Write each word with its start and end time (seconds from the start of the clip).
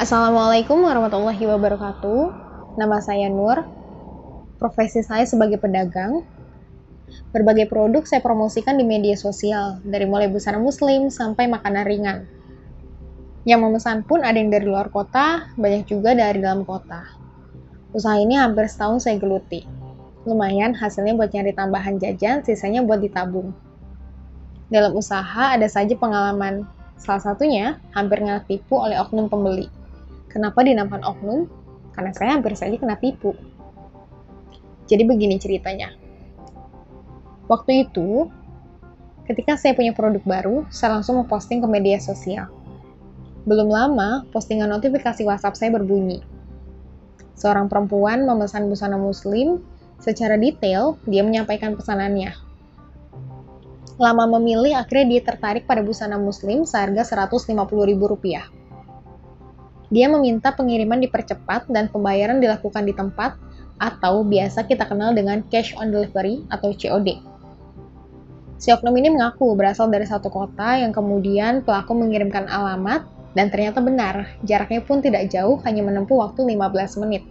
Assalamualaikum 0.00 0.80
warahmatullahi 0.80 1.44
wabarakatuh. 1.44 2.32
Nama 2.80 3.04
saya 3.04 3.28
Nur. 3.28 3.68
Profesi 4.56 5.04
saya 5.04 5.28
sebagai 5.28 5.60
pedagang. 5.60 6.24
Berbagai 7.36 7.68
produk 7.68 8.08
saya 8.08 8.24
promosikan 8.24 8.80
di 8.80 8.84
media 8.88 9.12
sosial, 9.12 9.76
dari 9.84 10.08
mulai 10.08 10.32
busana 10.32 10.56
muslim 10.56 11.12
sampai 11.12 11.52
makanan 11.52 11.84
ringan. 11.84 12.18
Yang 13.44 13.60
memesan 13.60 14.00
pun 14.08 14.24
ada 14.24 14.40
yang 14.40 14.48
dari 14.48 14.64
luar 14.64 14.88
kota, 14.88 15.52
banyak 15.60 15.84
juga 15.84 16.16
dari 16.16 16.40
dalam 16.40 16.64
kota. 16.64 17.04
Usaha 17.92 18.16
ini 18.16 18.40
hampir 18.40 18.72
setahun 18.72 19.04
saya 19.04 19.20
geluti. 19.20 19.68
Lumayan 20.24 20.72
hasilnya 20.72 21.12
buat 21.12 21.28
nyari 21.28 21.52
tambahan 21.52 22.00
jajan, 22.00 22.40
sisanya 22.40 22.80
buat 22.80 23.04
ditabung. 23.04 23.52
Dalam 24.72 24.96
usaha 24.96 25.52
ada 25.52 25.68
saja 25.68 25.92
pengalaman. 25.92 26.64
Salah 26.96 27.20
satunya 27.20 27.76
hampir 27.92 28.24
kena 28.24 28.40
tipu 28.48 28.80
oleh 28.80 28.96
oknum 28.96 29.28
pembeli. 29.28 29.79
Kenapa 30.30 30.62
dinamakan 30.62 31.02
oknum? 31.02 31.50
Karena 31.90 32.14
saya 32.14 32.38
hampir 32.38 32.54
saja 32.54 32.78
kena 32.78 32.94
tipu. 32.94 33.34
Jadi 34.86 35.02
begini 35.02 35.42
ceritanya. 35.42 35.90
Waktu 37.50 37.90
itu, 37.90 38.30
ketika 39.26 39.58
saya 39.58 39.74
punya 39.74 39.90
produk 39.90 40.22
baru, 40.22 40.56
saya 40.70 40.98
langsung 40.98 41.18
memposting 41.18 41.58
ke 41.58 41.66
media 41.66 41.98
sosial. 41.98 42.46
Belum 43.42 43.66
lama, 43.66 44.22
postingan 44.30 44.70
notifikasi 44.70 45.26
WhatsApp 45.26 45.58
saya 45.58 45.74
berbunyi. 45.74 46.22
Seorang 47.34 47.66
perempuan 47.66 48.22
memesan 48.22 48.70
busana 48.70 48.94
muslim, 48.94 49.66
secara 49.98 50.38
detail 50.38 50.94
dia 51.10 51.26
menyampaikan 51.26 51.74
pesanannya. 51.74 52.30
Lama 53.98 54.24
memilih, 54.38 54.78
akhirnya 54.78 55.06
dia 55.18 55.22
tertarik 55.26 55.66
pada 55.66 55.82
busana 55.82 56.22
muslim 56.22 56.62
seharga 56.62 57.02
Rp150.000 57.02 58.59
dia 59.90 60.06
meminta 60.06 60.54
pengiriman 60.54 61.02
dipercepat 61.02 61.66
dan 61.66 61.90
pembayaran 61.90 62.38
dilakukan 62.38 62.86
di 62.86 62.94
tempat 62.94 63.34
atau 63.82 64.22
biasa 64.22 64.64
kita 64.64 64.86
kenal 64.86 65.10
dengan 65.10 65.42
cash 65.50 65.74
on 65.74 65.90
delivery 65.90 66.46
atau 66.48 66.70
COD. 66.70 67.18
Si 68.60 68.68
oknum 68.70 68.92
ini 68.94 69.08
mengaku 69.10 69.56
berasal 69.56 69.88
dari 69.88 70.04
satu 70.04 70.28
kota 70.28 70.78
yang 70.78 70.92
kemudian 70.92 71.64
pelaku 71.64 71.96
mengirimkan 71.96 72.44
alamat 72.46 73.08
dan 73.32 73.48
ternyata 73.48 73.80
benar, 73.80 74.36
jaraknya 74.44 74.84
pun 74.84 75.00
tidak 75.00 75.30
jauh, 75.32 75.58
hanya 75.64 75.86
menempuh 75.86 76.18
waktu 76.18 76.44
15 76.44 77.02
menit. 77.02 77.24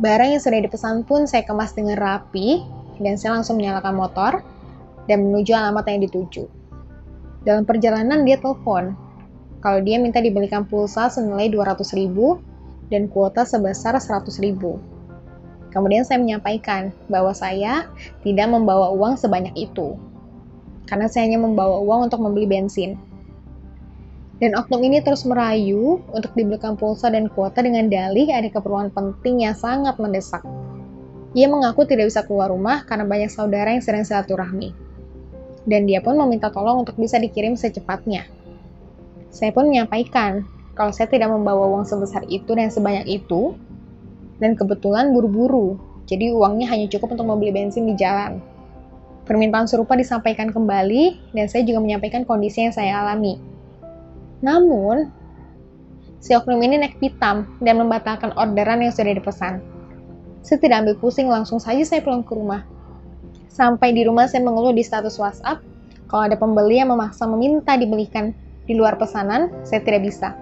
Barang 0.00 0.32
yang 0.32 0.42
sudah 0.42 0.60
dipesan 0.64 1.04
pun 1.04 1.28
saya 1.28 1.44
kemas 1.44 1.76
dengan 1.76 2.00
rapi 2.00 2.64
dan 2.98 3.20
saya 3.20 3.38
langsung 3.38 3.60
menyalakan 3.60 3.94
motor 3.94 4.32
dan 5.04 5.28
menuju 5.28 5.52
alamat 5.52 5.84
yang 5.88 6.00
dituju. 6.08 6.48
Dalam 7.44 7.68
perjalanan 7.68 8.24
dia 8.24 8.40
telepon 8.40 8.96
kalau 9.60 9.80
dia 9.84 10.00
minta 10.00 10.24
dibelikan 10.24 10.64
pulsa 10.64 11.12
senilai 11.12 11.52
200 11.52 11.84
ribu 11.96 12.40
dan 12.88 13.06
kuota 13.06 13.44
sebesar 13.44 13.96
100 13.96 14.40
ribu. 14.40 14.80
Kemudian 15.70 16.02
saya 16.02 16.18
menyampaikan 16.18 16.90
bahwa 17.06 17.30
saya 17.30 17.86
tidak 18.26 18.50
membawa 18.50 18.90
uang 18.90 19.14
sebanyak 19.14 19.54
itu, 19.54 19.94
karena 20.90 21.06
saya 21.06 21.30
hanya 21.30 21.38
membawa 21.38 21.78
uang 21.78 22.10
untuk 22.10 22.18
membeli 22.18 22.50
bensin. 22.50 22.98
Dan 24.40 24.56
oknum 24.56 24.80
ini 24.80 25.04
terus 25.04 25.28
merayu 25.28 26.00
untuk 26.10 26.32
dibelikan 26.32 26.74
pulsa 26.74 27.12
dan 27.12 27.28
kuota 27.28 27.60
dengan 27.60 27.92
dalih 27.92 28.26
ada 28.32 28.48
keperluan 28.48 28.88
penting 28.90 29.44
yang 29.44 29.54
sangat 29.54 30.00
mendesak. 30.00 30.42
Ia 31.36 31.46
mengaku 31.46 31.86
tidak 31.86 32.10
bisa 32.10 32.26
keluar 32.26 32.50
rumah 32.50 32.82
karena 32.88 33.06
banyak 33.06 33.30
saudara 33.30 33.70
yang 33.70 33.84
sedang 33.84 34.02
silaturahmi. 34.02 34.74
Dan 35.68 35.86
dia 35.86 36.00
pun 36.00 36.16
meminta 36.18 36.48
tolong 36.50 36.82
untuk 36.82 36.96
bisa 36.96 37.20
dikirim 37.20 37.54
secepatnya. 37.54 38.26
Saya 39.30 39.54
pun 39.54 39.70
menyampaikan 39.70 40.42
kalau 40.74 40.90
saya 40.90 41.06
tidak 41.06 41.30
membawa 41.30 41.70
uang 41.70 41.86
sebesar 41.86 42.26
itu 42.26 42.50
dan 42.54 42.70
sebanyak 42.70 43.06
itu, 43.06 43.54
dan 44.42 44.58
kebetulan 44.58 45.14
buru-buru, 45.14 45.78
jadi 46.10 46.34
uangnya 46.34 46.66
hanya 46.66 46.90
cukup 46.90 47.14
untuk 47.14 47.30
membeli 47.30 47.54
bensin 47.54 47.86
di 47.86 47.94
jalan. 47.94 48.42
Permintaan 49.28 49.70
serupa 49.70 49.94
disampaikan 49.94 50.50
kembali, 50.50 51.34
dan 51.36 51.46
saya 51.46 51.62
juga 51.62 51.78
menyampaikan 51.78 52.26
kondisi 52.26 52.66
yang 52.66 52.74
saya 52.74 52.98
alami. 53.04 53.38
Namun, 54.42 55.12
si 56.18 56.34
oknum 56.34 56.58
ini 56.64 56.82
naik 56.82 56.98
pitam 56.98 57.46
dan 57.62 57.78
membatalkan 57.78 58.34
orderan 58.34 58.82
yang 58.82 58.90
sudah 58.90 59.14
dipesan. 59.14 59.62
Saya 60.42 60.58
tidak 60.58 60.82
ambil 60.82 60.96
pusing, 60.98 61.28
langsung 61.28 61.60
saja 61.62 61.84
saya 61.84 62.00
pulang 62.00 62.24
ke 62.24 62.32
rumah. 62.32 62.64
Sampai 63.52 63.92
di 63.92 64.02
rumah 64.08 64.26
saya 64.26 64.40
mengeluh 64.42 64.72
di 64.72 64.80
status 64.80 65.20
WhatsApp, 65.20 65.60
kalau 66.08 66.26
ada 66.26 66.34
pembeli 66.34 66.80
yang 66.80 66.90
memaksa 66.90 67.28
meminta 67.28 67.76
dibelikan 67.76 68.32
di 68.64 68.76
luar 68.76 68.96
pesanan, 69.00 69.52
saya 69.64 69.80
tidak 69.84 70.08
bisa. 70.08 70.36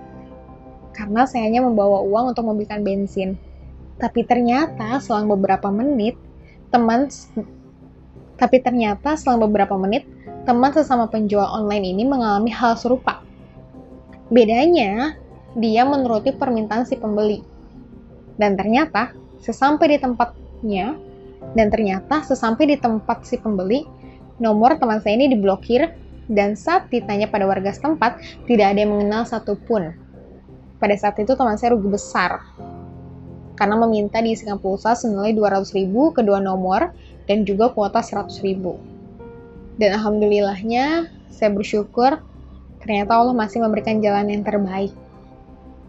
Karena 0.94 1.26
saya 1.28 1.46
hanya 1.46 1.62
membawa 1.62 2.02
uang 2.02 2.34
untuk 2.34 2.46
membelikan 2.48 2.82
bensin. 2.82 3.38
Tapi 3.98 4.26
ternyata 4.26 4.98
selang 5.02 5.30
beberapa 5.30 5.70
menit, 5.70 6.18
teman 6.70 7.10
tapi 8.38 8.62
ternyata 8.62 9.18
selang 9.18 9.42
beberapa 9.42 9.74
menit, 9.74 10.06
teman 10.46 10.70
sesama 10.70 11.10
penjual 11.10 11.44
online 11.44 11.90
ini 11.90 12.06
mengalami 12.06 12.54
hal 12.54 12.78
serupa. 12.78 13.20
Bedanya, 14.30 15.18
dia 15.58 15.82
menuruti 15.82 16.30
permintaan 16.30 16.86
si 16.86 16.94
pembeli. 16.94 17.42
Dan 18.38 18.54
ternyata, 18.54 19.10
sesampai 19.42 19.96
di 19.96 19.98
tempatnya, 19.98 20.94
dan 21.58 21.66
ternyata 21.74 22.22
sesampai 22.22 22.70
di 22.70 22.76
tempat 22.78 23.26
si 23.26 23.34
pembeli, 23.42 23.82
nomor 24.38 24.78
teman 24.78 25.02
saya 25.02 25.18
ini 25.18 25.34
diblokir 25.34 25.90
dan 26.28 26.54
saat 26.54 26.92
ditanya 26.92 27.26
pada 27.26 27.48
warga 27.48 27.72
setempat, 27.72 28.20
tidak 28.44 28.76
ada 28.76 28.78
yang 28.84 28.92
mengenal 28.92 29.24
satupun. 29.24 29.96
Pada 30.78 30.94
saat 30.94 31.16
itu 31.18 31.34
teman 31.34 31.58
saya 31.58 31.74
rugi 31.74 31.90
besar, 31.90 32.44
karena 33.58 33.74
meminta 33.74 34.22
diisikan 34.22 34.62
pulsa 34.62 34.94
senilai 34.94 35.34
200 35.34 35.74
ribu 35.74 36.14
kedua 36.14 36.38
nomor 36.38 36.94
dan 37.26 37.42
juga 37.42 37.74
kuota 37.74 37.98
100 37.98 38.30
ribu. 38.46 38.78
Dan 39.74 39.98
alhamdulillahnya, 39.98 41.10
saya 41.32 41.50
bersyukur 41.50 42.22
ternyata 42.78 43.18
Allah 43.18 43.34
masih 43.34 43.58
memberikan 43.58 43.98
jalan 43.98 44.30
yang 44.30 44.46
terbaik. 44.46 44.94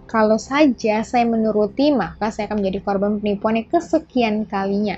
Kalau 0.09 0.41
saja 0.41 1.05
saya 1.05 1.25
menuruti, 1.29 1.93
maka 1.93 2.33
saya 2.33 2.49
akan 2.49 2.65
menjadi 2.65 2.81
korban 2.81 3.21
penipuan 3.21 3.61
yang 3.61 3.69
kesekian 3.69 4.35
kalinya. 4.49 4.97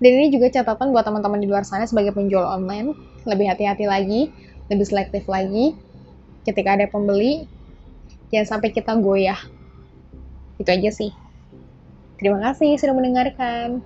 Dan 0.00 0.10
ini 0.16 0.32
juga 0.32 0.48
catatan 0.48 0.96
buat 0.96 1.04
teman-teman 1.04 1.44
di 1.44 1.46
luar 1.46 1.62
sana 1.62 1.84
sebagai 1.84 2.16
penjual 2.16 2.42
online, 2.42 2.96
lebih 3.28 3.52
hati-hati 3.52 3.84
lagi, 3.84 4.32
lebih 4.72 4.88
selektif 4.88 5.28
lagi. 5.28 5.76
Ketika 6.48 6.80
ada 6.80 6.88
pembeli, 6.88 7.44
jangan 8.32 8.56
sampai 8.56 8.72
kita 8.72 8.96
goyah. 8.96 9.36
Itu 10.56 10.72
aja 10.72 10.88
sih. 10.88 11.12
Terima 12.16 12.40
kasih 12.40 12.80
sudah 12.80 12.96
mendengarkan. 12.96 13.84